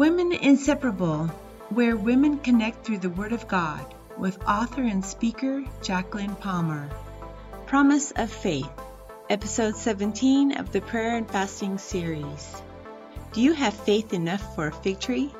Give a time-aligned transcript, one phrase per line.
[0.00, 1.26] Women Inseparable,
[1.68, 3.84] where women connect through the Word of God,
[4.16, 6.88] with author and speaker Jacqueline Palmer.
[7.66, 8.72] Promise of Faith,
[9.28, 12.62] episode 17 of the Prayer and Fasting series.
[13.34, 15.34] Do you have faith enough for a fig tree?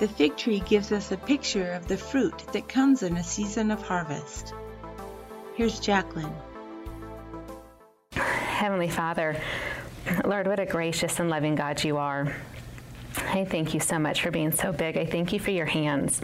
[0.00, 3.70] The fig tree gives us a picture of the fruit that comes in a season
[3.70, 4.52] of harvest.
[5.54, 6.34] Here's Jacqueline.
[8.14, 9.40] Heavenly Father,
[10.24, 12.34] Lord, what a gracious and loving God you are.
[13.26, 14.96] I thank you so much for being so big.
[14.96, 16.20] I thank you for your hands.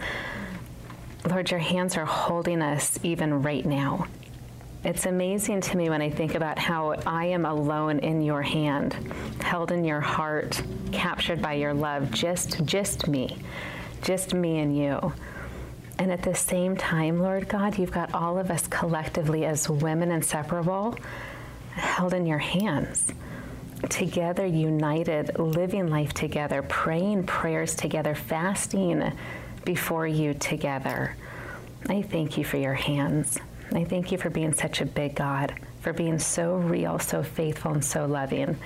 [1.29, 4.07] Lord, your hands are holding us even right now.
[4.83, 8.93] It's amazing to me when I think about how I am alone in your hand,
[9.41, 13.37] held in your heart, captured by your love, just just me.
[14.01, 15.13] Just me and you.
[15.99, 20.11] And at the same time, Lord God, you've got all of us collectively as women
[20.11, 20.95] inseparable,
[21.71, 23.11] held in your hands
[23.89, 29.11] together, united, living life together, praying prayers together, fasting
[29.65, 31.15] before you together.
[31.87, 33.39] I thank you for your hands.
[33.73, 37.73] I thank you for being such a big God, for being so real, so faithful,
[37.73, 38.57] and so loving.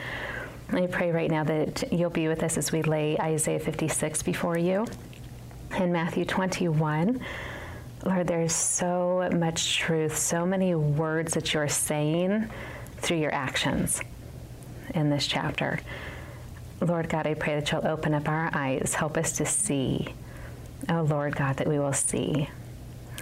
[0.71, 4.57] I pray right now that you'll be with us as we lay Isaiah 56 before
[4.57, 4.85] you.
[5.77, 7.19] In Matthew 21,
[8.05, 12.49] Lord, there's so much truth, so many words that you're saying
[12.97, 14.01] through your actions
[14.93, 15.79] in this chapter.
[16.81, 20.13] Lord God, I pray that you'll open up our eyes, help us to see.
[20.89, 22.49] Oh, Lord God, that we will see.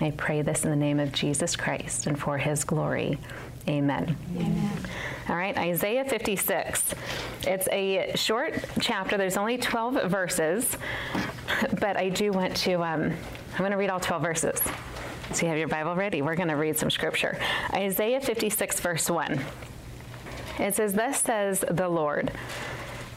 [0.02, 3.18] I pray this in the name of Jesus Christ and for his glory.
[3.68, 4.16] Amen.
[4.36, 4.72] Amen.
[5.28, 6.96] All right, Isaiah 56.
[7.44, 9.18] It's a short chapter.
[9.18, 10.78] There's only 12 verses,
[11.80, 13.14] but I do want to, um,
[13.54, 14.62] I'm going to read all 12 verses.
[15.34, 16.22] So you have your Bible ready.
[16.22, 17.38] We're going to read some scripture.
[17.74, 19.40] Isaiah 56, verse 1.
[20.60, 22.32] It says, Thus says the Lord,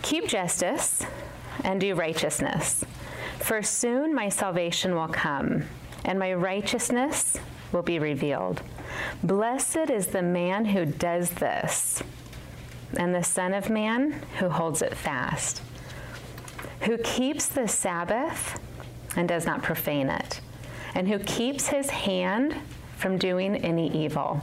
[0.00, 1.04] keep justice
[1.64, 2.84] and do righteousness,
[3.40, 5.64] for soon my salvation will come,
[6.04, 7.36] and my righteousness
[7.72, 8.62] will be revealed.
[9.22, 12.02] Blessed is the man who does this,
[12.96, 15.62] and the Son of Man who holds it fast,
[16.82, 18.60] who keeps the Sabbath
[19.16, 20.40] and does not profane it,
[20.94, 22.54] and who keeps his hand
[22.96, 24.42] from doing any evil.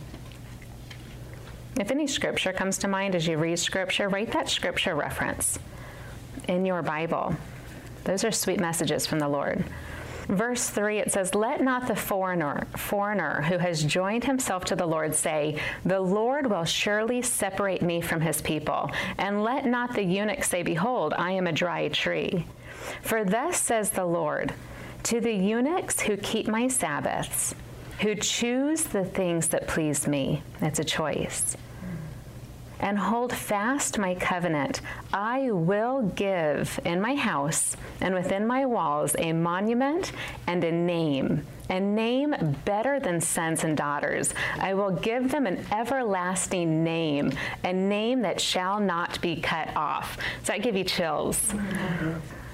[1.77, 5.59] If any scripture comes to mind as you read scripture, write that scripture reference
[6.47, 7.35] in your Bible.
[8.03, 9.63] Those are sweet messages from the Lord.
[10.29, 14.85] Verse 3 it says, Let not the foreigner, foreigner who has joined himself to the
[14.85, 18.91] Lord say, The Lord will surely separate me from his people.
[19.17, 22.45] And let not the eunuch say, Behold, I am a dry tree.
[23.01, 24.53] For thus says the Lord,
[25.03, 27.55] To the eunuchs who keep my Sabbaths,
[28.01, 31.55] who choose the things that please me, it's a choice
[32.79, 34.81] and hold fast my covenant.
[35.11, 40.11] I will give in my house and within my walls a monument
[40.47, 44.33] and a name, a name better than sons and daughters.
[44.57, 47.33] I will give them an everlasting name,
[47.63, 50.17] a name that shall not be cut off.
[50.43, 51.53] So I give you chills?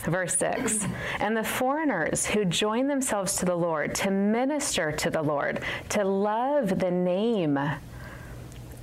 [0.05, 0.85] Verse 6
[1.19, 6.03] And the foreigners who join themselves to the Lord, to minister to the Lord, to
[6.03, 7.59] love the name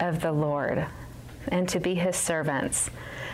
[0.00, 0.86] of the Lord
[1.48, 2.90] and to be his servants.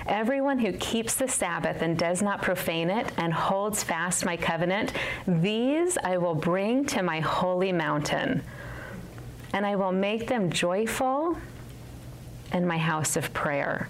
[0.06, 4.92] Everyone who keeps the Sabbath and does not profane it and holds fast my covenant,
[5.26, 8.42] these I will bring to my holy mountain,
[9.52, 11.36] and I will make them joyful
[12.52, 13.88] in my house of prayer.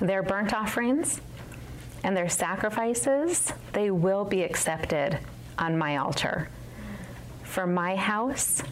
[0.00, 1.20] Their burnt offerings
[2.04, 5.18] and their sacrifices, they will be accepted
[5.58, 6.48] on my altar.
[7.42, 8.62] For my house,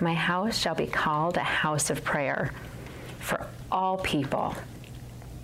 [0.00, 2.52] my house shall be called a house of prayer
[3.20, 4.54] for all people.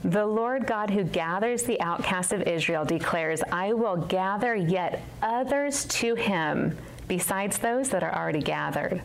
[0.02, 5.84] The Lord God who gathers the outcasts of Israel declares, I will gather yet others
[5.86, 9.02] to him besides those that are already gathered.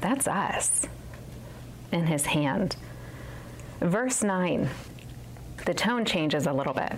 [0.00, 0.86] That's us
[1.92, 2.76] in his hand.
[3.80, 4.68] Verse 9,
[5.66, 6.92] the tone changes a little bit.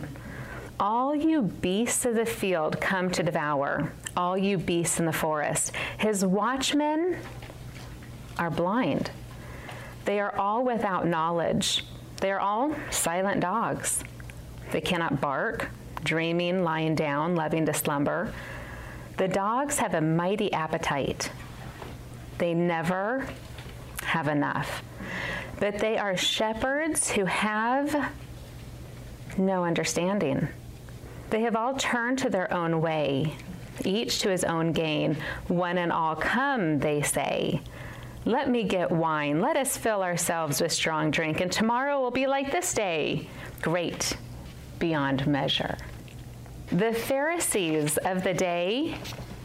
[0.78, 5.72] All you beasts of the field come to devour, all you beasts in the forest.
[5.98, 7.16] His watchmen
[8.38, 9.10] are blind.
[10.04, 11.84] They are all without knowledge.
[12.20, 14.04] They are all silent dogs.
[14.70, 15.68] They cannot bark,
[16.04, 18.32] dreaming, lying down, loving to slumber.
[19.16, 21.30] The dogs have a mighty appetite.
[22.38, 23.26] They never
[24.02, 24.82] have enough.
[25.58, 28.12] But they are shepherds who have
[29.38, 30.48] no understanding.
[31.30, 33.34] They have all turned to their own way,
[33.84, 35.16] each to his own gain.
[35.48, 37.60] One and all come, they say.
[38.24, 39.40] Let me get wine.
[39.40, 43.28] Let us fill ourselves with strong drink, and tomorrow will be like this day,
[43.62, 44.16] great
[44.78, 45.76] beyond measure.
[46.70, 48.96] The Pharisees of the day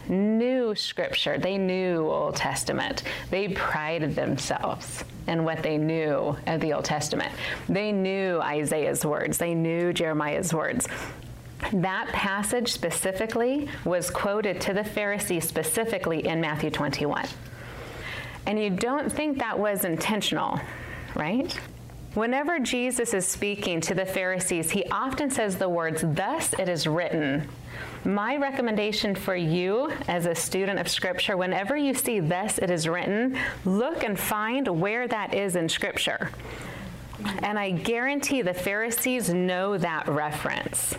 [0.08, 3.02] knew Scripture, they knew Old Testament.
[3.30, 7.32] They prided themselves in what they knew of the Old Testament.
[7.68, 10.86] They knew Isaiah's words, they knew Jeremiah's words.
[11.72, 17.26] That passage specifically was quoted to the Pharisees specifically in Matthew 21.
[18.46, 20.60] And you don't think that was intentional,
[21.14, 21.58] right?
[22.14, 26.86] Whenever Jesus is speaking to the Pharisees, he often says the words, Thus it is
[26.86, 27.48] written.
[28.04, 32.86] My recommendation for you as a student of Scripture, whenever you see thus it is
[32.86, 36.30] written, look and find where that is in Scripture.
[37.42, 40.96] And I guarantee the Pharisees know that reference.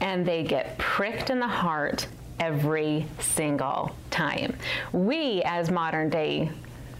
[0.00, 2.06] And they get pricked in the heart
[2.38, 4.56] every single time.
[4.92, 6.52] We, as modern day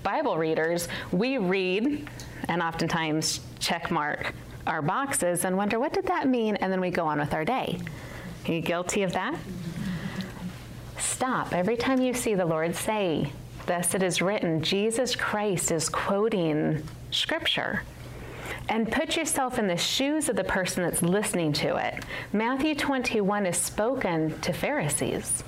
[0.03, 2.09] Bible readers, we read
[2.49, 4.35] and oftentimes check mark
[4.67, 6.57] our boxes and wonder, what did that mean?
[6.57, 7.79] And then we go on with our day.
[8.47, 9.37] Are you guilty of that?
[10.99, 11.53] Stop.
[11.53, 13.33] Every time you see the Lord say,
[13.67, 17.83] Thus it is written, Jesus Christ is quoting Scripture.
[18.69, 22.05] And put yourself in the shoes of the person that's listening to it.
[22.33, 25.45] Matthew 21 is spoken to Pharisees,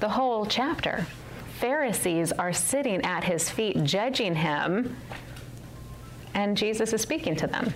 [0.00, 1.06] the whole chapter.
[1.58, 4.96] Pharisees are sitting at his feet, judging him,
[6.34, 7.72] and Jesus is speaking to them.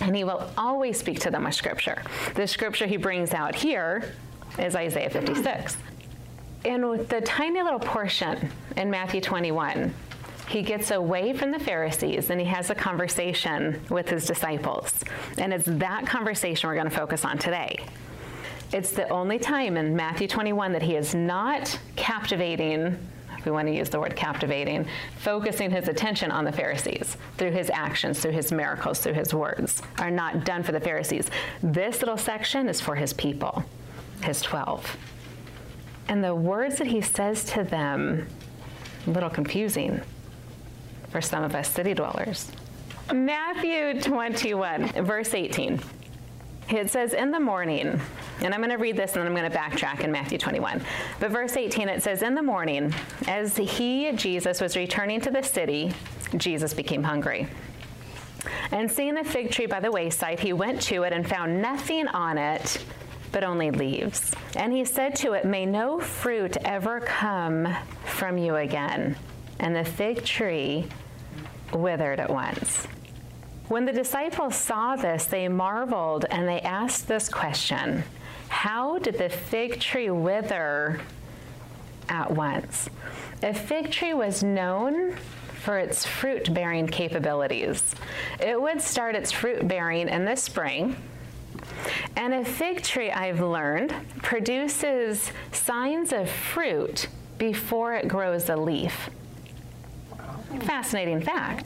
[0.00, 2.02] And he will always speak to them with scripture.
[2.34, 4.14] The scripture he brings out here
[4.58, 5.76] is Isaiah 56.
[6.64, 9.94] In the tiny little portion in Matthew 21,
[10.48, 15.04] he gets away from the Pharisees and he has a conversation with his disciples.
[15.38, 17.76] And it's that conversation we're going to focus on today.
[18.72, 22.98] It's the only time in Matthew 21 that he is not captivating
[23.44, 24.86] we want to use the word captivating,
[25.18, 29.82] focusing his attention on the Pharisees through his actions, through his miracles, through his words,
[29.98, 31.30] are not done for the Pharisees.
[31.62, 33.64] This little section is for his people,
[34.22, 34.96] his 12.
[36.08, 38.26] And the words that he says to them,
[39.06, 40.00] a little confusing
[41.10, 42.50] for some of us city dwellers.
[43.12, 45.80] Matthew 21, verse 18.
[46.70, 48.00] It says, In the morning,
[48.42, 50.80] and I'm going to read this and then I'm going to backtrack in Matthew 21.
[51.18, 52.94] But verse 18, it says, In the morning,
[53.28, 55.92] as he, Jesus, was returning to the city,
[56.36, 57.48] Jesus became hungry.
[58.70, 62.08] And seeing a fig tree by the wayside, he went to it and found nothing
[62.08, 62.82] on it
[63.32, 64.32] but only leaves.
[64.56, 67.68] And he said to it, May no fruit ever come
[68.04, 69.16] from you again.
[69.58, 70.86] And the fig tree
[71.72, 72.86] withered at once.
[73.68, 78.02] When the disciples saw this, they marveled and they asked this question
[78.50, 81.00] How did the fig tree wither
[82.08, 82.90] at once?
[83.42, 85.14] A fig tree was known
[85.62, 87.94] for its fruit bearing capabilities.
[88.38, 90.96] It would start its fruit bearing in the spring.
[92.16, 97.08] And a fig tree, I've learned, produces signs of fruit
[97.38, 99.08] before it grows a leaf.
[100.62, 101.64] Fascinating fact.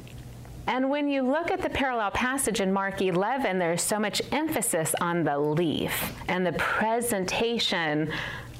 [0.66, 4.94] And when you look at the parallel passage in Mark 11, there's so much emphasis
[5.00, 8.10] on the leaf and the presentation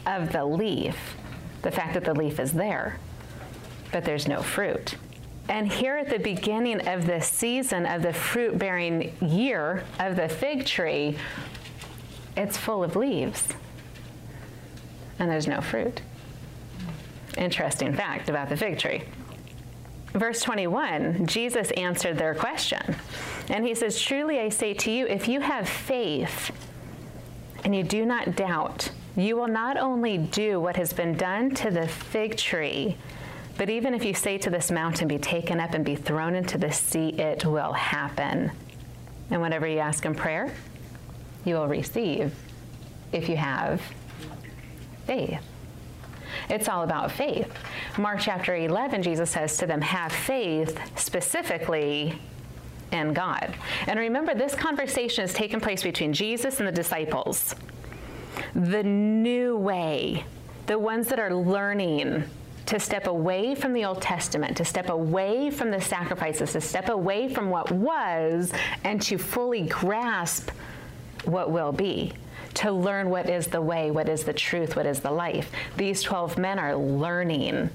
[0.06, 1.16] of the leaf,
[1.62, 2.98] the fact that the leaf is there,
[3.90, 4.96] but there's no fruit.
[5.48, 10.28] And here at the beginning of the season of the fruit bearing year of the
[10.28, 11.16] fig tree,
[12.36, 13.48] it's full of leaves
[15.18, 16.00] and there's no fruit.
[17.36, 19.02] Interesting fact about the fig tree.
[20.14, 22.94] Verse 21, Jesus answered their question.
[23.48, 26.52] And he says, Truly I say to you, if you have faith
[27.64, 31.70] and you do not doubt, you will not only do what has been done to
[31.70, 32.96] the fig tree,
[33.56, 36.58] but even if you say to this mountain, be taken up and be thrown into
[36.58, 38.52] the sea, it will happen.
[39.30, 40.52] And whatever you ask in prayer,
[41.44, 42.34] you will receive
[43.12, 43.82] if you have
[45.06, 45.42] faith.
[46.48, 47.52] It's all about faith.
[47.98, 52.18] Mark chapter 11, Jesus says to them, Have faith specifically
[52.92, 53.54] in God.
[53.86, 57.54] And remember, this conversation has taken place between Jesus and the disciples.
[58.54, 60.24] The new way,
[60.66, 62.24] the ones that are learning
[62.66, 66.88] to step away from the Old Testament, to step away from the sacrifices, to step
[66.88, 68.52] away from what was,
[68.84, 70.50] and to fully grasp
[71.24, 72.12] what will be
[72.54, 75.50] to learn what is the way, what is the truth, what is the life.
[75.76, 77.70] These 12 men are learning,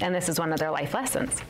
[0.00, 1.40] and this is one of their life lessons.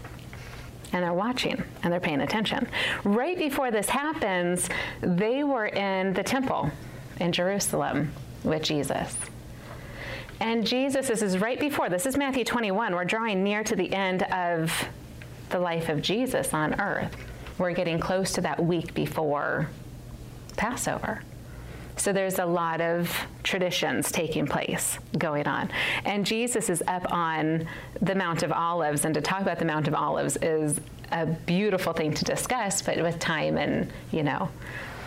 [0.92, 2.66] And they're watching and they're paying attention.
[3.04, 4.68] Right before this happens,
[5.00, 6.70] they were in the temple
[7.20, 9.16] in Jerusalem with Jesus.
[10.40, 12.94] And Jesus, this is right before, this is Matthew 21.
[12.94, 14.72] We're drawing near to the end of
[15.50, 17.14] the life of Jesus on earth.
[17.58, 19.68] We're getting close to that week before
[20.56, 21.22] Passover.
[22.00, 25.68] So there's a lot of traditions taking place going on.
[26.06, 27.68] And Jesus is up on
[28.00, 30.80] the Mount of Olives, and to talk about the Mount of Olives is
[31.12, 34.48] a beautiful thing to discuss, but with time and, you know,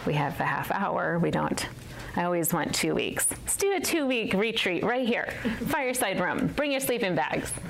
[0.05, 1.67] we have a half hour, we don't
[2.15, 3.27] I always want two weeks.
[3.31, 5.33] Let's do a two week retreat right here,
[5.67, 6.47] fireside room.
[6.47, 7.51] Bring your sleeping bags.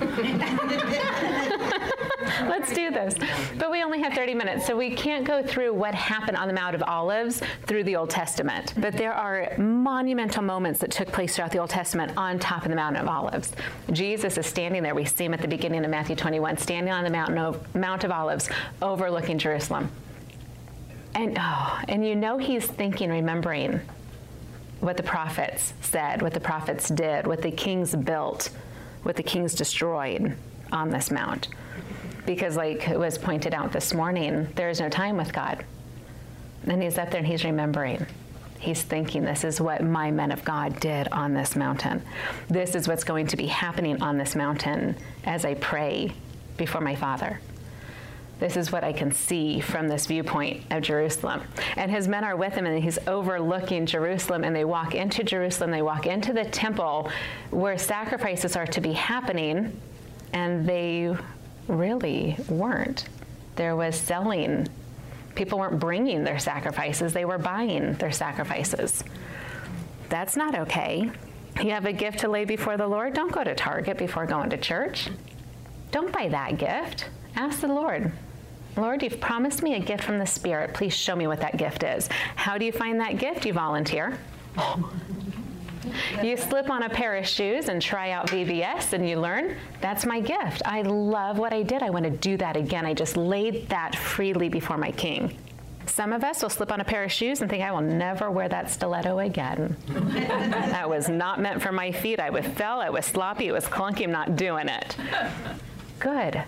[2.42, 3.14] Let's do this.
[3.58, 6.54] But we only have 30 minutes, so we can't go through what happened on the
[6.54, 8.74] Mount of Olives through the Old Testament.
[8.76, 12.70] But there are monumental moments that took place throughout the Old Testament on top of
[12.70, 13.52] the Mount of Olives.
[13.92, 14.94] Jesus is standing there.
[14.94, 18.04] We see him at the beginning of Matthew 21, standing on the mountain of, Mount
[18.04, 18.50] of Olives,
[18.82, 19.90] overlooking Jerusalem.
[21.14, 23.80] And oh, and you know he's thinking, remembering
[24.84, 28.50] what the prophets said, what the prophets did, what the kings built,
[29.02, 30.36] what the kings destroyed
[30.72, 31.48] on this mount.
[32.26, 35.64] Because, like it was pointed out this morning, there is no time with God.
[36.66, 38.06] And he's up there and he's remembering.
[38.58, 42.02] He's thinking, this is what my men of God did on this mountain.
[42.48, 46.12] This is what's going to be happening on this mountain as I pray
[46.56, 47.40] before my Father.
[48.40, 51.42] This is what I can see from this viewpoint of Jerusalem.
[51.76, 54.44] And his men are with him, and he's overlooking Jerusalem.
[54.44, 57.10] And they walk into Jerusalem, they walk into the temple
[57.50, 59.80] where sacrifices are to be happening,
[60.32, 61.16] and they
[61.68, 63.08] really weren't.
[63.56, 64.68] There was selling.
[65.34, 69.04] People weren't bringing their sacrifices, they were buying their sacrifices.
[70.08, 71.10] That's not okay.
[71.62, 74.50] You have a gift to lay before the Lord, don't go to Target before going
[74.50, 75.08] to church.
[75.92, 77.06] Don't buy that gift.
[77.36, 78.12] Ask the Lord,
[78.76, 80.74] Lord, you've promised me a gift from the Spirit.
[80.74, 82.08] Please show me what that gift is.
[82.34, 83.46] How do you find that gift?
[83.46, 84.18] You volunteer.
[86.22, 90.06] You slip on a pair of shoes and try out VBS and you learn, that's
[90.06, 90.62] my gift.
[90.64, 91.82] I love what I did.
[91.82, 92.86] I want to do that again.
[92.86, 95.36] I just laid that freely before my king.
[95.86, 98.30] Some of us will slip on a pair of shoes and think, I will never
[98.30, 99.76] wear that stiletto again.
[99.88, 102.18] that was not meant for my feet.
[102.18, 104.96] I was fell, I was sloppy, it was clunky, I'm not doing it.
[106.00, 106.42] Good.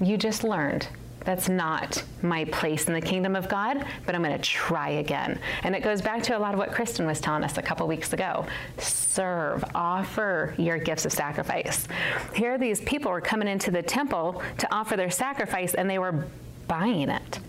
[0.00, 0.88] You just learned.
[1.24, 5.38] That's not my place in the kingdom of God, but I'm going to try again.
[5.62, 7.86] And it goes back to a lot of what Kristen was telling us a couple
[7.86, 8.46] weeks ago.
[8.78, 11.86] Serve, offer your gifts of sacrifice.
[12.34, 16.26] Here, these people were coming into the temple to offer their sacrifice, and they were
[16.66, 17.40] buying it,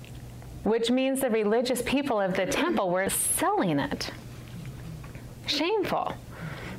[0.63, 4.11] which means the religious people of the temple were selling it.
[5.45, 6.13] Shameful.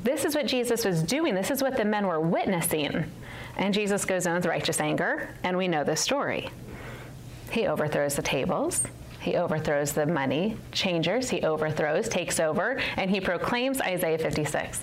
[0.03, 3.09] This is what Jesus was doing, this is what the men were witnessing.
[3.55, 6.49] And Jesus goes in with righteous anger, and we know the story.
[7.53, 8.83] He overthrows the tables.
[9.19, 11.29] He overthrows the money changers.
[11.29, 14.81] He overthrows, takes over, and he proclaims Isaiah 56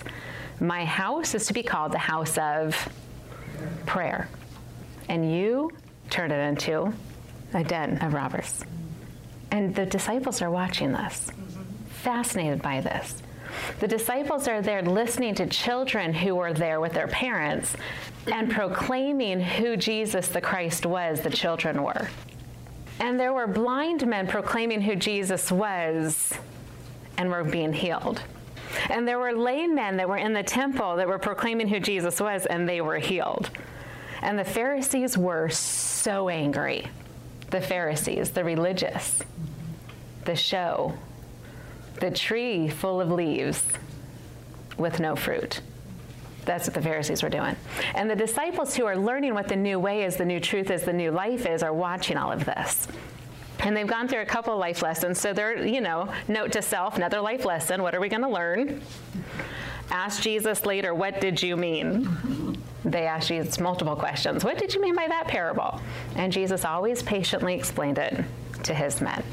[0.61, 2.89] My house is to be called the house of
[3.85, 4.29] prayer.
[5.09, 5.71] And you
[6.09, 6.93] turn it into
[7.53, 8.63] a den of robbers.
[9.51, 11.29] And the disciples are watching this,
[11.89, 13.21] fascinated by this.
[13.81, 17.75] The disciples are there listening to children who were there with their parents
[18.31, 22.07] and proclaiming who Jesus the Christ was, the children were.
[23.01, 26.31] And there were blind men proclaiming who Jesus was
[27.17, 28.21] and were being healed.
[28.91, 32.19] And there were lame men that were in the temple that were proclaiming who Jesus
[32.19, 33.49] was and they were healed.
[34.21, 36.87] And the Pharisees were so angry.
[37.49, 39.23] The Pharisees, the religious,
[40.25, 40.93] the show,
[41.99, 43.63] the tree full of leaves
[44.77, 45.61] with no fruit.
[46.45, 47.55] That's what the Pharisees were doing.
[47.95, 50.83] And the disciples who are learning what the new way is, the new truth is,
[50.83, 52.87] the new life is, are watching all of this.
[53.59, 55.19] And they've gone through a couple life lessons.
[55.19, 57.83] So they're, you know, note to self, another life lesson.
[57.83, 58.81] What are we going to learn?
[59.91, 62.57] Ask Jesus later, what did you mean?
[62.83, 64.43] They asked Jesus multiple questions.
[64.43, 65.79] What did you mean by that parable?
[66.15, 68.23] And Jesus always patiently explained it
[68.63, 69.23] to his men.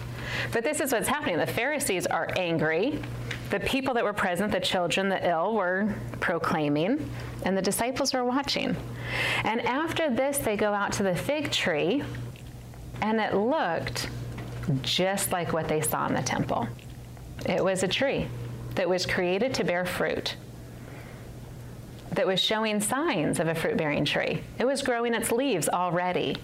[0.53, 1.39] But this is what's happening.
[1.39, 3.01] The Pharisees are angry.
[3.51, 7.11] The people that were present, the children, the ill, were proclaiming,
[7.45, 8.77] and the disciples were watching.
[9.45, 12.03] And after this, they go out to the fig tree,
[13.01, 14.11] and it looked
[14.83, 16.69] just like what they saw in the temple.
[17.47, 18.27] It was a tree
[18.75, 20.37] that was created to bear fruit,
[22.13, 24.43] that was showing signs of a fruit bearing tree.
[24.59, 26.37] It was growing its leaves already,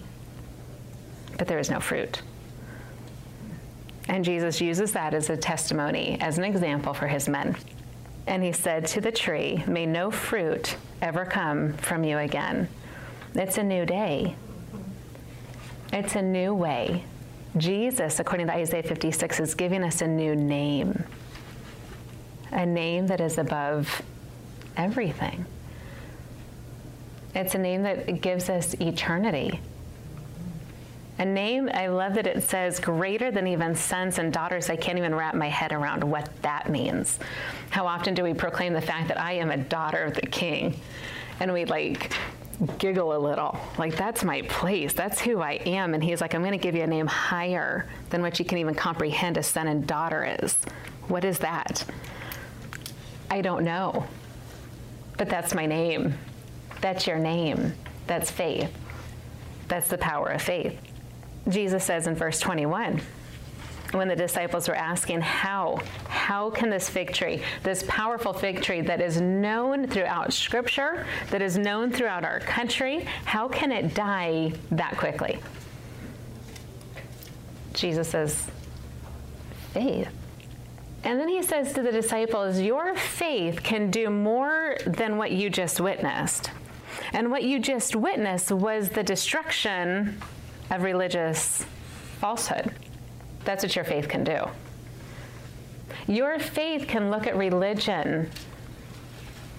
[1.37, 2.23] but there was no fruit.
[4.09, 7.57] And Jesus uses that as a testimony, as an example for his men.
[8.27, 12.69] And he said to the tree, May no fruit ever come from you again.
[13.35, 14.37] It's a new day.
[15.93, 17.05] It's a new way.
[17.57, 21.05] Jesus, according to Isaiah 56, is giving us a new name,
[22.51, 24.03] a name that is above
[24.77, 25.47] everything.
[27.35, 29.61] It's a name that gives us eternity.
[31.19, 34.69] A name, I love that it says greater than even sons and daughters.
[34.69, 37.21] I can't even wrap my head around what that means.
[37.71, 40.81] How often do we proclaim the fact that I am a daughter of the king?
[41.39, 42.13] And we like
[42.79, 43.59] giggle a little.
[43.79, 44.93] Like, that's my place.
[44.93, 45.95] That's who I am.
[45.95, 48.59] And he's like, I'm going to give you a name higher than what you can
[48.59, 50.57] even comprehend a son and daughter is.
[51.09, 51.85] What is that?
[53.31, 54.05] I don't know.
[55.17, 56.15] But that's my name.
[56.81, 57.75] That's your name.
[58.07, 58.73] That's faith.
[59.69, 60.79] That's the power of faith.
[61.49, 63.01] Jesus says in verse 21
[63.93, 65.79] when the disciples were asking how?
[66.09, 71.43] How can this fig tree this powerful fig tree that is known throughout scripture that
[71.43, 75.39] is known throughout our country how can it die that quickly?
[77.75, 78.47] Jesus says
[79.73, 80.09] faith.
[81.03, 85.51] And then he says to the disciples your faith can do more than what you
[85.51, 86.51] just witnessed.
[87.13, 90.21] And what you just witnessed was the destruction
[90.71, 91.65] of religious
[92.21, 92.73] falsehood.
[93.45, 94.49] That's what your faith can do.
[96.07, 98.31] Your faith can look at religion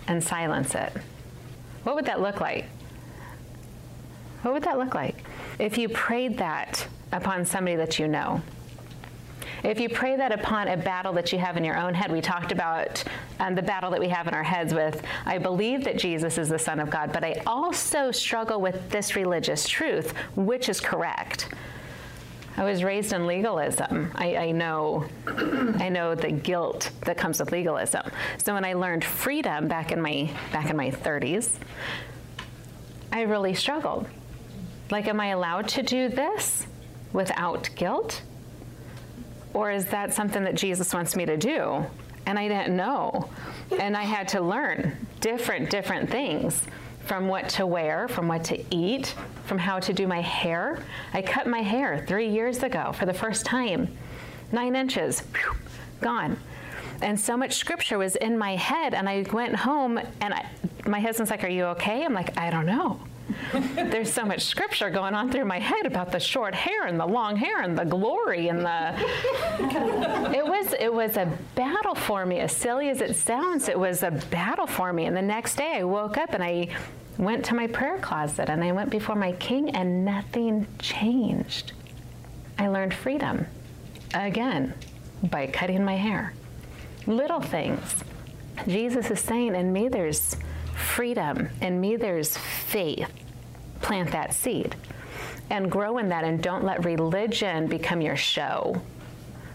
[0.08, 0.92] and silence it.
[1.84, 2.66] What would that look like?
[4.42, 5.24] What would that look like?
[5.58, 8.42] If you prayed that upon somebody that you know,
[9.66, 12.22] if you pray that upon a battle that you have in your own head, we
[12.22, 13.04] talked about
[13.40, 16.50] um, the battle that we have in our heads with, I believe that Jesus is
[16.50, 21.54] the Son of God, but I also struggle with this religious truth, which is correct.
[22.58, 24.12] I was raised in legalism.
[24.16, 28.10] I, I, know, I know the guilt that comes with legalism.
[28.38, 31.58] So when I learned freedom back in my back in my 30s,
[33.12, 34.08] I really struggled.
[34.90, 36.68] Like, am I allowed to do this
[37.12, 38.22] without guilt?
[39.56, 41.86] Or is that something that Jesus wants me to do?
[42.26, 43.30] And I didn't know.
[43.80, 46.62] And I had to learn different, different things
[47.06, 50.84] from what to wear, from what to eat, from how to do my hair.
[51.14, 53.96] I cut my hair three years ago for the first time.
[54.52, 55.56] Nine inches, whew,
[56.02, 56.38] gone.
[57.02, 58.94] And so much scripture was in my head.
[58.94, 60.50] And I went home and I,
[60.86, 62.04] my husband's like, Are you okay?
[62.04, 63.00] I'm like, I don't know.
[63.54, 67.06] There's so much scripture going on through my head about the short hair and the
[67.06, 68.94] long hair and the glory and the
[70.36, 72.40] It was it was a battle for me.
[72.40, 75.06] As silly as it sounds, it was a battle for me.
[75.06, 76.70] And the next day I woke up and I
[77.18, 81.72] went to my prayer closet and I went before my king and nothing changed.
[82.58, 83.48] I learned freedom
[84.14, 84.74] again
[85.24, 86.34] by cutting my hair.
[87.08, 88.04] Little things.
[88.68, 90.38] Jesus is saying in me there's
[90.76, 91.50] freedom.
[91.62, 93.10] In me, there's faith.
[93.82, 94.76] Plant that seed
[95.50, 98.82] and grow in that, and don't let religion become your show.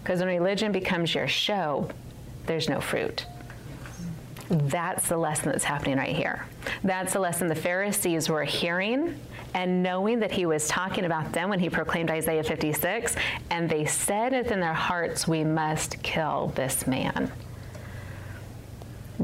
[0.02, 1.88] Because when religion becomes your show,
[2.46, 3.26] there's no fruit.
[4.48, 6.46] That's the lesson that's happening right here.
[6.82, 9.18] That's the lesson the Pharisees were hearing
[9.54, 13.16] and knowing that he was talking about them when he proclaimed Isaiah 56,
[13.50, 17.32] and they said within their hearts, We must kill this man.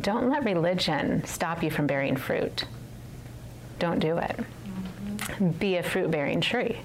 [0.00, 2.64] Don't let religion stop you from bearing fruit.
[3.78, 4.38] Don't do it.
[5.58, 6.78] Be a fruit bearing tree.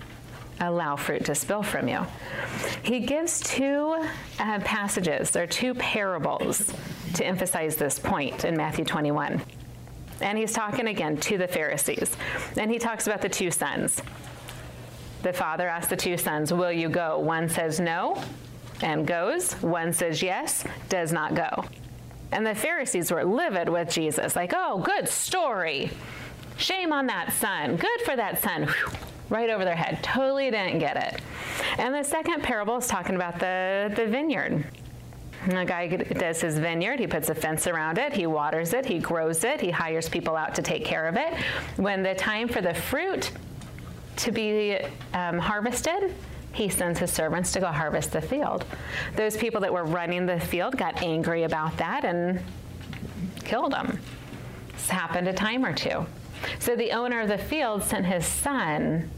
[0.59, 2.05] Allow fruit to spill from you.
[2.83, 4.05] He gives two
[4.39, 6.71] uh, passages, there are two parables
[7.15, 9.41] to emphasize this point in Matthew 21.
[10.21, 12.15] And he's talking again to the Pharisees.
[12.57, 14.01] And he talks about the two sons.
[15.23, 17.19] The father asks the two sons, Will you go?
[17.19, 18.21] One says no
[18.81, 19.53] and goes.
[19.53, 21.65] One says yes, does not go.
[22.31, 25.91] And the Pharisees were livid with Jesus, like, oh, good story.
[26.57, 27.75] Shame on that son.
[27.75, 28.63] Good for that son.
[28.63, 28.91] Whew,
[29.29, 30.03] right over their head.
[30.03, 31.21] Totally didn't get it.
[31.77, 34.65] And the second parable is talking about the, the vineyard.
[35.49, 38.99] A guy does his vineyard, he puts a fence around it, he waters it, he
[38.99, 41.33] grows it, he hires people out to take care of it.
[41.77, 43.31] When the time for the fruit
[44.17, 44.77] to be
[45.15, 46.13] um, harvested,
[46.53, 48.65] he sends his servants to go harvest the field.
[49.15, 52.41] Those people that were running the field got angry about that and
[53.43, 53.99] killed him.
[54.73, 56.05] This happened a time or two.
[56.59, 59.09] So the owner of the field sent his son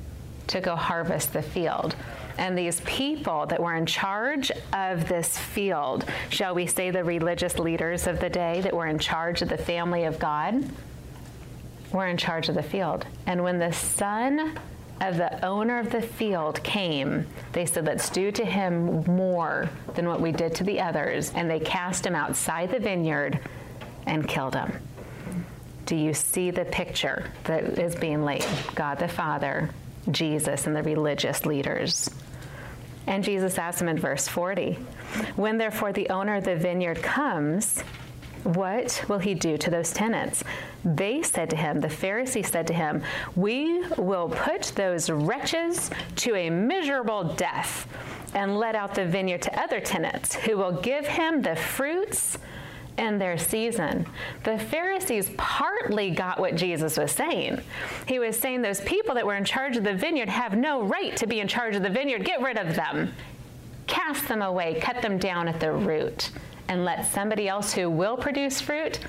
[0.48, 1.96] to go harvest the field.
[2.38, 7.60] And these people that were in charge of this field, shall we say the religious
[7.60, 10.68] leaders of the day that were in charge of the family of God,
[11.92, 13.06] were in charge of the field.
[13.28, 14.58] And when the son
[15.04, 20.08] of the owner of the field came, they said, Let's do to him more than
[20.08, 21.32] what we did to the others.
[21.36, 23.40] And they cast him outside the vineyard
[24.06, 24.74] and killed him.
[25.86, 28.46] Do you see the picture that is being laid?
[28.76, 29.70] God the Father,
[30.10, 32.10] Jesus, and the religious leaders.
[33.06, 34.74] And Jesus asked him in verse 40
[35.36, 37.84] When therefore the owner of the vineyard comes,
[38.44, 40.44] What will he do to those tenants?
[40.84, 43.02] They said to him, the Pharisees said to him,
[43.36, 47.88] We will put those wretches to a miserable death
[48.34, 52.38] and let out the vineyard to other tenants who will give him the fruits
[52.98, 54.06] in their season.
[54.44, 57.62] The Pharisees partly got what Jesus was saying.
[58.08, 61.16] He was saying those people that were in charge of the vineyard have no right
[61.18, 62.26] to be in charge of the vineyard.
[62.26, 63.14] Get rid of them.
[63.88, 66.32] Cast them away, cut them down at the root,
[66.68, 69.00] and let somebody else who will produce fruit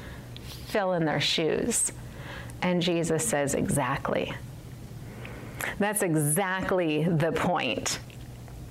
[0.66, 1.92] fill in their shoes.
[2.62, 4.34] And Jesus says, Exactly.
[5.78, 7.98] That's exactly the point.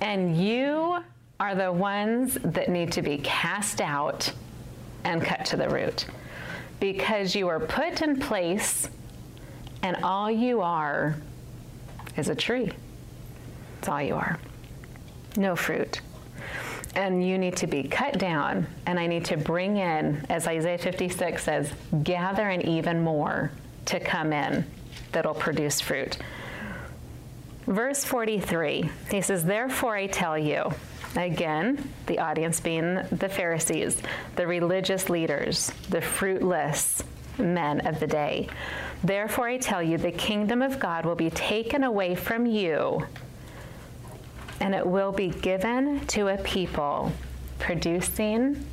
[0.00, 1.02] And you
[1.40, 4.32] are the ones that need to be cast out
[5.04, 6.06] and cut to the root
[6.80, 8.88] because you are put in place
[9.82, 11.16] and all you are
[12.16, 12.70] is a tree.
[13.76, 14.38] That's all you are.
[15.36, 16.00] No fruit.
[16.96, 20.78] And you need to be cut down, and I need to bring in, as Isaiah
[20.78, 23.50] 56 says, gather and even more
[23.86, 24.64] to come in
[25.12, 26.18] that'll produce fruit.
[27.66, 30.70] Verse 43, he says, Therefore I tell you,
[31.16, 34.02] Again, the audience being the Pharisees,
[34.34, 37.04] the religious leaders, the fruitless
[37.38, 38.48] men of the day.
[39.04, 43.06] Therefore, I tell you, the kingdom of God will be taken away from you,
[44.60, 47.12] and it will be given to a people
[47.58, 48.64] producing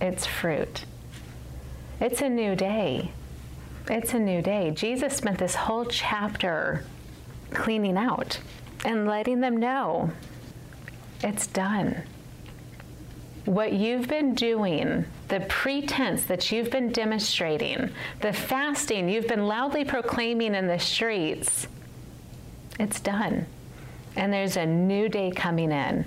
[0.00, 0.84] its fruit.
[2.00, 3.12] It's a new day.
[3.88, 4.70] It's a new day.
[4.70, 6.84] Jesus spent this whole chapter
[7.50, 8.40] cleaning out
[8.84, 10.10] and letting them know
[11.22, 12.02] it's done.
[13.44, 19.84] What you've been doing, the pretense that you've been demonstrating, the fasting you've been loudly
[19.84, 21.66] proclaiming in the streets,
[22.78, 23.46] it's done.
[24.16, 26.04] And there's a new day coming in.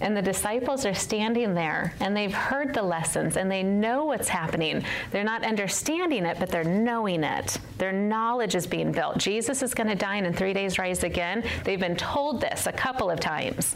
[0.00, 4.28] And the disciples are standing there and they've heard the lessons and they know what's
[4.28, 4.84] happening.
[5.10, 7.56] They're not understanding it, but they're knowing it.
[7.78, 9.18] Their knowledge is being built.
[9.18, 11.44] Jesus is going to die and in three days rise again.
[11.62, 13.74] They've been told this a couple of times.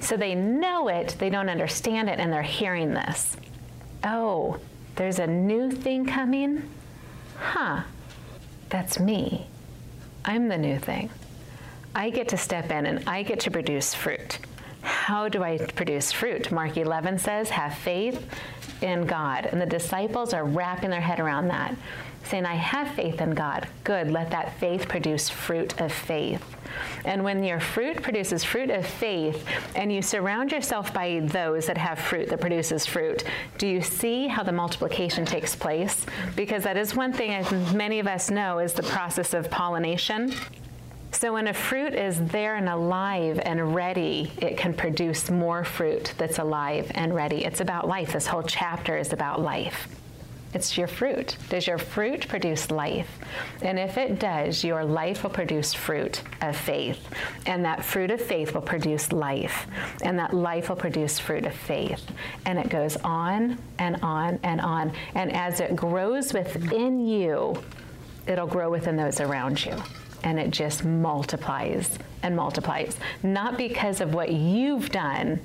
[0.00, 3.36] So they know it, they don't understand it, and they're hearing this.
[4.04, 4.58] Oh,
[4.94, 6.68] there's a new thing coming?
[7.38, 7.82] Huh,
[8.68, 9.46] that's me.
[10.24, 11.10] I'm the new thing.
[11.96, 14.38] I get to step in and I get to produce fruit.
[14.82, 16.52] How do I produce fruit?
[16.52, 18.28] Mark 11 says, have faith
[18.82, 19.46] in God.
[19.46, 21.74] And the disciples are wrapping their head around that,
[22.24, 23.66] saying, I have faith in God.
[23.82, 26.44] Good, let that faith produce fruit of faith.
[27.06, 31.78] And when your fruit produces fruit of faith and you surround yourself by those that
[31.78, 33.24] have fruit that produces fruit,
[33.56, 36.04] do you see how the multiplication takes place?
[36.36, 40.34] Because that is one thing, as many of us know, is the process of pollination.
[41.18, 46.12] So when a fruit is there and alive and ready, it can produce more fruit
[46.18, 47.42] that's alive and ready.
[47.42, 48.12] It's about life.
[48.12, 49.88] This whole chapter is about life.
[50.52, 51.38] It's your fruit.
[51.48, 53.08] Does your fruit produce life?
[53.62, 57.00] And if it does, your life will produce fruit of faith.
[57.46, 59.66] And that fruit of faith will produce life.
[60.02, 62.04] And that life will produce fruit of faith.
[62.44, 64.92] And it goes on and on and on.
[65.14, 67.62] And as it grows within you,
[68.26, 69.76] it'll grow within those around you.
[70.22, 72.96] And it just multiplies and multiplies.
[73.22, 75.40] Not because of what you've done,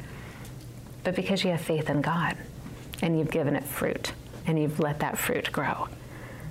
[1.04, 2.38] but because you have faith in God
[3.02, 4.14] and you've given it fruit
[4.48, 5.88] and you've let that fruit grow.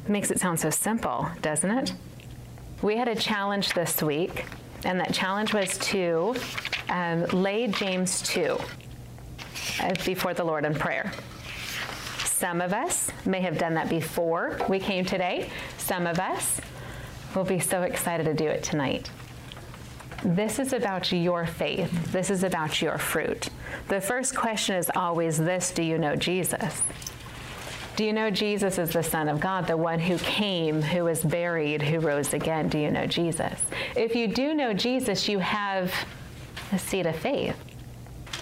[0.05, 1.93] It makes it sound so simple, doesn't it?
[2.83, 4.47] We had a challenge this week,
[4.85, 6.35] and that challenge was to
[6.89, 8.59] um, lay James 2
[9.81, 11.13] uh, before the Lord in prayer.
[12.25, 15.51] Some of us may have done that before we came today.
[15.77, 16.59] Some of us
[17.35, 19.11] will be so excited to do it tonight.
[20.25, 22.13] This is about your faith.
[22.13, 23.49] This is about your fruit.
[23.89, 26.83] The first question is always this Do you know Jesus?
[27.97, 31.23] Do you know Jesus is the Son of God, the one who came, who was
[31.23, 32.69] buried, who rose again?
[32.69, 33.61] Do you know Jesus?
[33.97, 35.93] If you do know Jesus, you have
[36.73, 37.57] a seed of faith.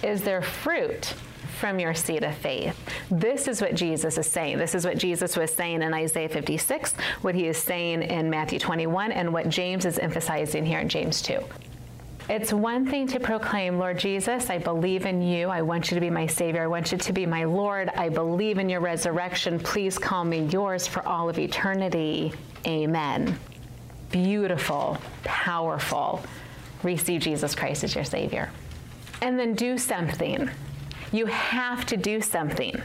[0.03, 1.13] Is there fruit
[1.59, 2.77] from your seed of faith.
[3.11, 4.57] This is what Jesus is saying.
[4.57, 8.59] This is what Jesus was saying in Isaiah 56, what he is saying in Matthew
[8.59, 11.43] 21, and what James is emphasizing here in James 2.
[12.29, 15.47] It's one thing to proclaim, Lord Jesus, I believe in you.
[15.47, 16.61] I want you to be my Savior.
[16.61, 17.89] I want you to be my Lord.
[17.95, 19.59] I believe in your resurrection.
[19.59, 22.31] Please call me yours for all of eternity.
[22.67, 23.39] Amen.
[24.11, 26.21] Beautiful, powerful.
[26.83, 28.51] Receive Jesus Christ as your Savior.
[29.23, 30.51] And then do something.
[31.11, 32.81] You have to do something.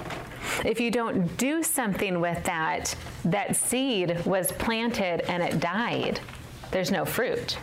[0.64, 6.20] If you don't do something with that, that seed was planted and it died.
[6.70, 7.58] There's no fruit.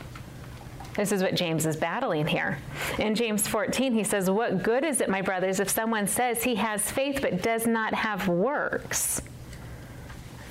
[0.95, 2.57] This is what James is battling here.
[2.99, 6.55] In James 14, he says, What good is it, my brothers, if someone says he
[6.55, 9.21] has faith but does not have works?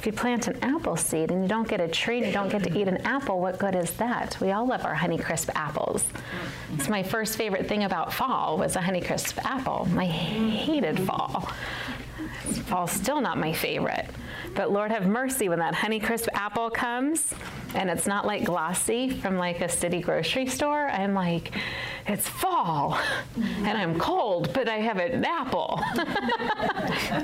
[0.00, 2.48] If you plant an apple seed and you don't get a tree and you don't
[2.48, 4.34] get to eat an apple, what good is that?
[4.40, 6.06] We all love our Honeycrisp apples.
[6.72, 9.86] It's my first favorite thing about fall was a Honeycrisp apple.
[9.98, 11.52] I hated fall.
[12.64, 14.06] Fall's still not my favorite.
[14.54, 17.34] But Lord have mercy when that Honeycrisp apple comes
[17.74, 20.88] and it's not like glossy from like a city grocery store.
[20.88, 21.52] I'm like,
[22.06, 22.98] it's fall
[23.36, 25.80] and I'm cold, but I have an apple.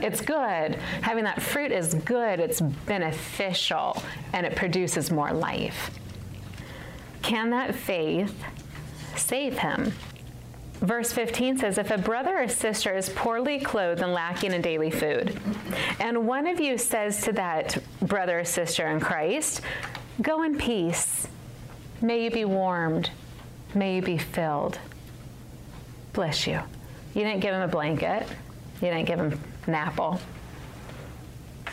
[0.02, 0.76] it's good.
[1.02, 5.90] Having that fruit is good, it's beneficial, and it produces more life.
[7.22, 8.44] Can that faith
[9.16, 9.92] save him?
[10.80, 14.90] Verse 15 says, If a brother or sister is poorly clothed and lacking in daily
[14.90, 15.38] food,
[16.00, 19.62] and one of you says to that brother or sister in Christ,
[20.22, 21.28] Go in peace,
[22.00, 23.10] may you be warmed,
[23.74, 24.78] may you be filled.
[26.14, 26.60] Bless you.
[27.14, 28.26] You didn't give him a blanket,
[28.80, 30.20] you didn't give him an apple,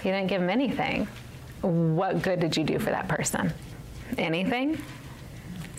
[0.04, 1.08] you didn't give him anything.
[1.62, 3.54] What good did you do for that person?
[4.18, 4.78] Anything?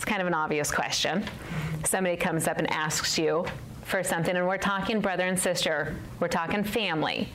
[0.05, 1.23] Kind of an obvious question
[1.87, 3.45] somebody comes up and asks you
[3.83, 7.29] for something, and we're talking brother and sister, we're talking family.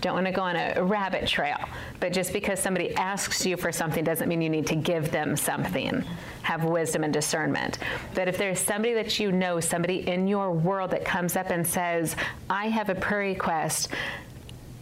[0.00, 1.58] Don't want to go on a rabbit trail,
[1.98, 5.36] but just because somebody asks you for something doesn't mean you need to give them
[5.36, 6.04] something.
[6.42, 7.80] Have wisdom and discernment.
[8.14, 11.66] But if there's somebody that you know, somebody in your world that comes up and
[11.66, 12.14] says,
[12.48, 13.88] I have a prayer request,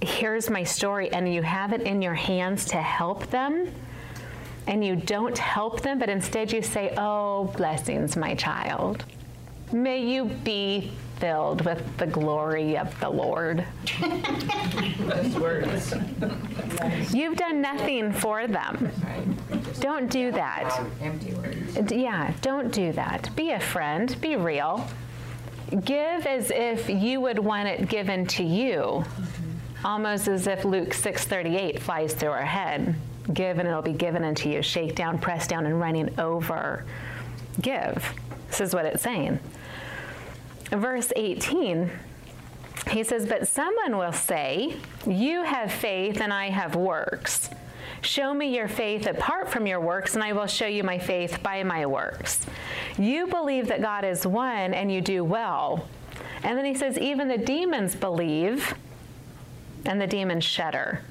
[0.02, 3.72] here's my story, and you have it in your hands to help them,
[4.66, 9.04] and you don't help them, but instead you say, Oh, blessings, my child.
[9.72, 13.64] May you be filled with the glory of the Lord.
[15.40, 15.94] words.
[17.12, 18.90] You've done nothing for them.
[19.80, 20.84] Don't do that.
[21.90, 23.34] Yeah, don't do that.
[23.34, 24.86] Be a friend, be real.
[25.84, 29.04] Give as if you would want it given to you.
[29.84, 32.94] Almost as if Luke 6:38 flies through our head.
[33.32, 34.62] Give and it'll be given unto you.
[34.62, 36.84] Shake down, press down, and running over.
[37.60, 38.12] Give.
[38.48, 39.40] This is what it's saying.
[40.70, 41.90] Verse 18,
[42.90, 47.50] he says, But someone will say, You have faith and I have works.
[48.02, 51.42] Show me your faith apart from your works, and I will show you my faith
[51.42, 52.46] by my works.
[52.98, 55.88] You believe that God is one, and you do well.
[56.44, 58.74] And then he says, Even the demons believe,
[59.84, 61.02] and the demons shudder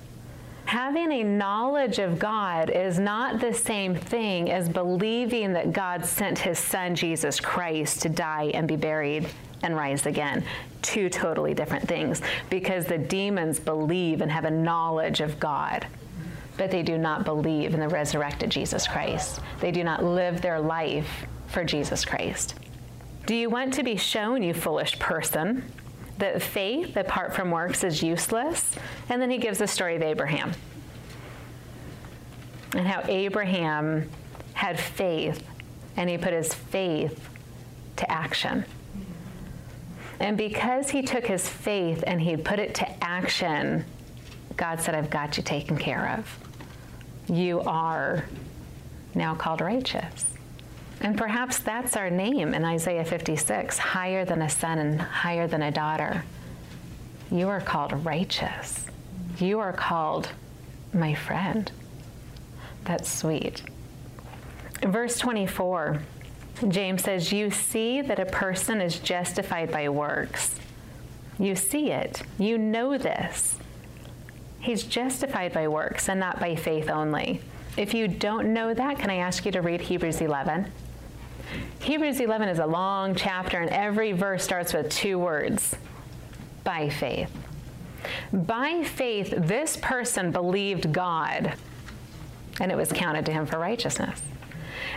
[0.65, 6.39] having a knowledge of God is not the same thing as believing that God sent
[6.39, 9.27] his son Jesus Christ to die and be buried
[9.63, 10.43] and rise again.
[10.81, 15.87] Two totally different things because the demons believe and have a knowledge of God.
[16.57, 19.41] But they do not believe in the resurrected Jesus Christ.
[19.59, 22.55] They do not live their life for Jesus Christ.
[23.25, 25.63] Do you want to be shown, you foolish person,
[26.17, 28.75] that faith apart from works is useless.
[29.09, 30.53] And then he gives the story of Abraham
[32.75, 34.09] and how Abraham
[34.53, 35.47] had faith
[35.97, 37.29] and he put his faith
[37.97, 38.65] to action.
[40.19, 43.85] And because he took his faith and he put it to action,
[44.57, 46.39] God said, I've got you taken care of.
[47.27, 48.25] You are
[49.13, 50.34] now called righteous.
[51.01, 55.61] And perhaps that's our name in Isaiah 56 higher than a son and higher than
[55.61, 56.23] a daughter.
[57.31, 58.87] You are called righteous.
[59.37, 60.29] You are called
[60.93, 61.71] my friend.
[62.85, 63.63] That's sweet.
[64.81, 66.01] verse 24,
[66.67, 70.55] James says, You see that a person is justified by works.
[71.37, 72.21] You see it.
[72.37, 73.57] You know this.
[74.59, 77.41] He's justified by works and not by faith only.
[77.77, 80.71] If you don't know that, can I ask you to read Hebrews 11?
[81.79, 85.75] Hebrews 11 is a long chapter, and every verse starts with two words
[86.63, 87.31] by faith.
[88.33, 91.53] By faith, this person believed God,
[92.59, 94.21] and it was counted to him for righteousness.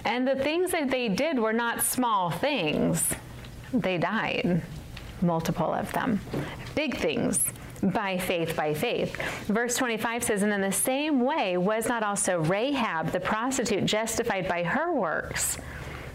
[0.04, 3.04] And the things that they did were not small things,
[3.72, 4.62] they died,
[5.20, 6.20] multiple of them.
[6.74, 7.44] Big things
[7.82, 9.16] by faith, by faith.
[9.46, 14.48] Verse 25 says, And in the same way was not also Rahab the prostitute justified
[14.48, 15.58] by her works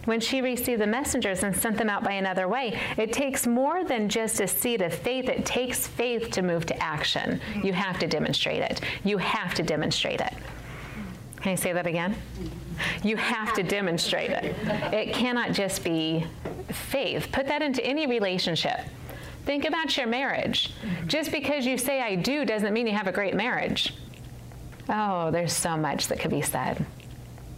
[0.05, 2.79] when she received the messengers and sent them out by another way.
[2.97, 5.29] It takes more than just a seed of faith.
[5.29, 7.39] It takes faith to move to action.
[7.63, 8.81] You have to demonstrate it.
[9.03, 10.33] You have to demonstrate it.
[11.41, 12.15] Can I say that again?
[13.03, 14.55] You have to demonstrate it.
[14.93, 16.25] It cannot just be
[16.69, 17.27] faith.
[17.31, 18.79] Put that into any relationship.
[19.45, 20.73] Think about your marriage.
[21.05, 23.93] Just because you say I do doesn't mean you have a great marriage.
[24.87, 26.85] Oh, there's so much that could be said.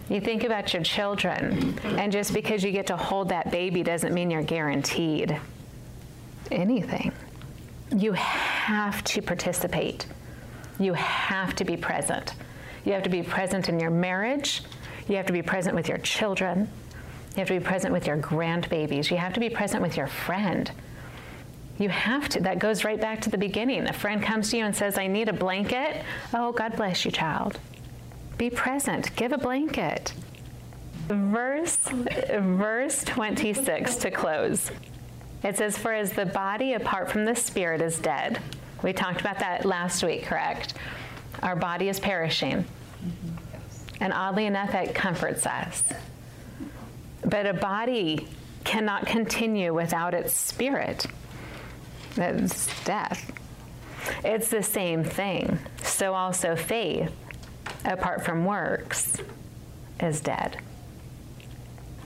[0.10, 4.14] You think about your children, and just because you get to hold that baby doesn't
[4.14, 5.40] mean you're guaranteed
[6.52, 7.12] anything.
[7.96, 10.06] You have to participate.
[10.80, 12.34] You have to be present.
[12.84, 14.62] You have to be present in your marriage.
[15.08, 16.70] You have to be present with your children.
[17.32, 19.10] You have to be present with your grandbabies.
[19.10, 20.72] You have to be present with your friend.
[21.80, 22.42] You have to.
[22.42, 23.88] That goes right back to the beginning.
[23.88, 26.04] A friend comes to you and says, I need a blanket.
[26.34, 27.60] Oh, God bless you, child.
[28.38, 29.16] Be present.
[29.16, 30.14] Give a blanket.
[31.08, 34.72] Verse, verse 26 to close.
[35.44, 38.40] It says, For as the body apart from the spirit is dead.
[38.82, 40.74] We talked about that last week, correct?
[41.44, 42.66] Our body is perishing.
[44.00, 45.84] And oddly enough, that comforts us.
[47.24, 48.28] But a body
[48.64, 51.06] cannot continue without its spirit.
[52.16, 53.32] That's death.
[54.24, 55.60] It's the same thing.
[55.84, 57.12] So also faith,
[57.84, 59.18] apart from works,
[60.00, 60.58] is dead.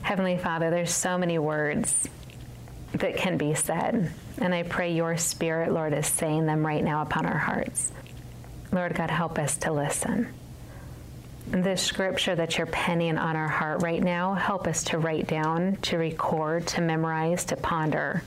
[0.01, 2.07] Heavenly Father, there's so many words
[2.93, 4.11] that can be said.
[4.39, 7.91] And I pray your spirit, Lord, is saying them right now upon our hearts.
[8.71, 10.29] Lord God, help us to listen
[11.51, 15.77] the scripture that you're penning on our heart right now, help us to write down,
[15.77, 18.21] to record, to memorize, to ponder.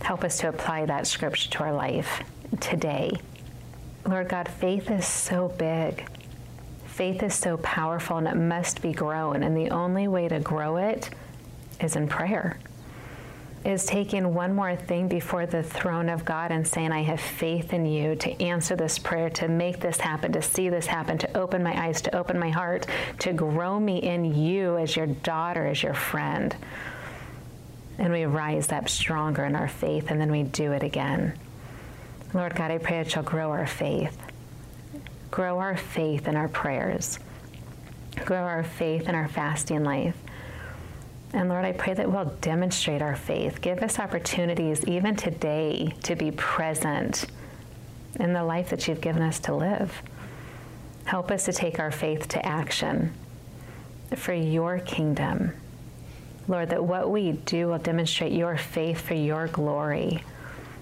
[0.00, 2.22] Help us to apply that scripture to our life
[2.60, 3.12] today.
[4.06, 6.06] Lord God, faith is so big.
[6.98, 9.44] Faith is so powerful and it must be grown.
[9.44, 11.08] And the only way to grow it
[11.80, 12.58] is in prayer
[13.64, 17.72] is taking one more thing before the throne of God and saying, I have faith
[17.72, 21.38] in you to answer this prayer, to make this happen, to see this happen, to
[21.38, 22.88] open my eyes, to open my heart,
[23.20, 26.56] to grow me in you as your daughter, as your friend.
[27.98, 31.38] And we rise up stronger in our faith, and then we do it again.
[32.34, 34.18] Lord God, I pray that you'll grow our faith.
[35.30, 37.18] Grow our faith in our prayers.
[38.24, 40.16] Grow our faith in our fasting life.
[41.32, 43.60] And Lord, I pray that we'll demonstrate our faith.
[43.60, 47.26] Give us opportunities, even today, to be present
[48.18, 50.02] in the life that you've given us to live.
[51.04, 53.12] Help us to take our faith to action
[54.16, 55.52] for your kingdom.
[56.48, 60.24] Lord, that what we do will demonstrate your faith for your glory.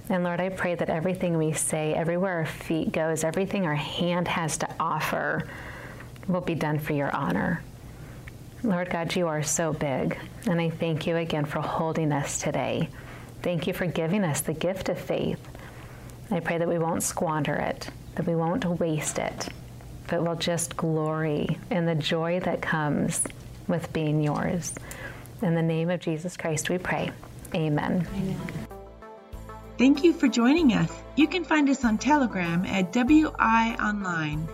[0.08, 4.28] And Lord, I pray that everything we say, everywhere our feet goes, everything our hand
[4.28, 5.48] has to offer
[6.28, 7.62] will be done for your honor.
[8.62, 10.18] Lord God, you are so big.
[10.46, 12.88] And I thank you again for holding us today.
[13.42, 15.40] Thank you for giving us the gift of faith.
[16.30, 19.48] I pray that we won't squander it, that we won't waste it,
[20.08, 23.22] but we'll just glory in the joy that comes
[23.68, 24.74] with being yours.
[25.42, 27.10] In the name of Jesus Christ, we pray.
[27.54, 28.06] Amen.
[28.14, 28.65] Amen.
[29.78, 30.90] Thank you for joining us.
[31.16, 34.48] You can find us on Telegram at WI Online.